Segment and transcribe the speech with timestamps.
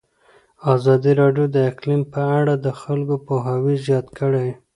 [0.73, 4.47] ازادي راډیو د اقلیم په اړه د خلکو پوهاوی زیات کړی.